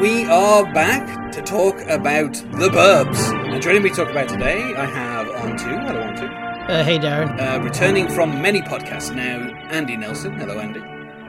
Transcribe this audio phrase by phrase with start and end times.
[0.00, 3.52] We are back to talk about the Burbs.
[3.52, 5.68] And joining me to talk about today, I have on two.
[5.68, 6.26] Hello, on two.
[6.26, 7.38] Uh, hey, Darren.
[7.40, 10.32] Uh, returning from many podcasts now, Andy Nelson.
[10.34, 10.80] Hello, Andy.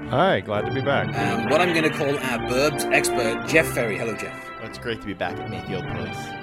[0.10, 1.08] Hi, glad to be back.
[1.16, 3.98] Um, what I'm going to call our Burbs expert, Jeff Ferry.
[3.98, 4.36] Hello, Jeff.
[4.60, 6.43] Well, it's great to be back at Mayfield Place.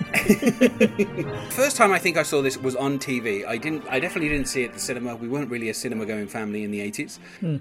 [1.50, 3.46] First time I think I saw this was on TV.
[3.46, 3.86] I didn't.
[3.88, 5.14] I definitely didn't see it at the cinema.
[5.16, 7.18] We weren't really a cinema-going family in the 80s.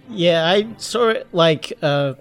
[0.09, 2.13] Yeah, I saw it like uh,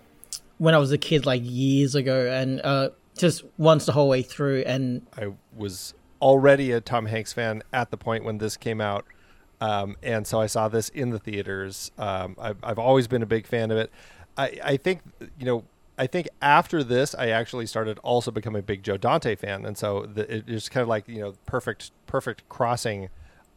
[0.59, 4.23] when I was a kid, like years ago, and uh, just once the whole way
[4.23, 4.65] through.
[4.67, 9.07] And I was already a Tom Hanks fan at the point when this came out,
[9.61, 11.91] um, and so I saw this in the theaters.
[11.97, 13.91] Um, I've, I've always been a big fan of it.
[14.37, 15.01] I, I think
[15.39, 15.65] you know.
[15.99, 19.77] I think after this, I actually started also becoming a big Joe Dante fan, and
[19.77, 23.09] so the, it is kind of like you know perfect perfect crossing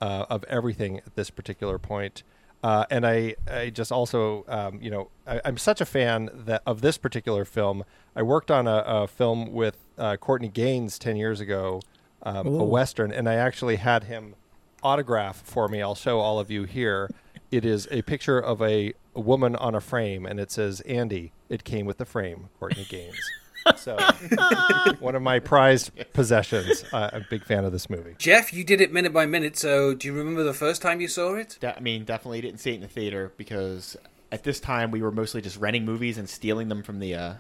[0.02, 2.24] uh, of everything at this particular point.
[2.64, 6.62] Uh, and I, I just also, um, you know, I, I'm such a fan that
[6.66, 7.84] of this particular film.
[8.16, 11.82] I worked on a, a film with uh, Courtney Gains ten years ago,
[12.24, 14.36] um, a western, and I actually had him
[14.84, 15.82] autograph for me.
[15.82, 17.10] I'll show all of you here.
[17.52, 21.34] It is a picture of a, a woman on a frame, and it says Andy.
[21.50, 23.20] It came with the frame, Courtney Gains.
[23.76, 23.98] so,
[25.00, 26.84] one of my prized possessions.
[26.92, 28.16] Uh, I'm a big fan of this movie.
[28.18, 29.58] Jeff, you did it minute by minute.
[29.58, 31.58] So, do you remember the first time you saw it?
[31.60, 33.98] De- I mean, definitely didn't see it in the theater because
[34.32, 37.34] at this time we were mostly just renting movies and stealing them from the uh,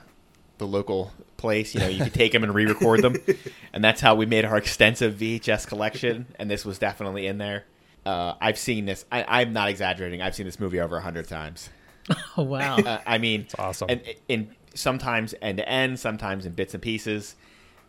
[0.57, 1.73] the local place.
[1.73, 3.15] You know, you could take them and re-record them,
[3.73, 6.27] and that's how we made our extensive VHS collection.
[6.37, 7.65] And this was definitely in there.
[8.05, 9.05] Uh, I've seen this.
[9.11, 10.21] I, I'm not exaggerating.
[10.21, 11.69] I've seen this movie over a hundred times.
[12.37, 13.89] oh wow, Uh, I mean, it's awesome.
[13.89, 17.35] And in sometimes end to end, sometimes in bits and pieces.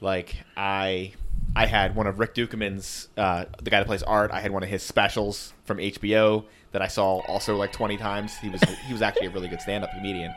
[0.01, 1.13] Like I,
[1.55, 4.31] I had one of Rick Ducommun's, uh, the guy that plays Art.
[4.33, 8.37] I had one of his specials from HBO that I saw also like twenty times.
[8.39, 10.35] He was he was actually a really good stand-up comedian.